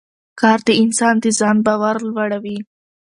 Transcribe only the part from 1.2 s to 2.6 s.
د ځان باور لوړوي